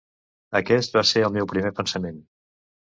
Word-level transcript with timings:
Aquest 0.59 0.97
va 0.97 1.05
ser 1.11 1.25
el 1.29 1.37
meu 1.37 1.51
primer 1.55 1.77
pensament. 1.83 2.23